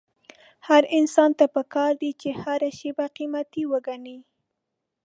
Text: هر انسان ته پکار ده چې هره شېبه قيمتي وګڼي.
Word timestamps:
هر 0.67 0.83
انسان 0.97 1.29
ته 1.39 1.45
پکار 1.55 1.91
ده 2.01 2.09
چې 2.21 2.29
هره 2.41 2.69
شېبه 2.79 3.05
قيمتي 3.17 3.63
وګڼي. 3.71 4.17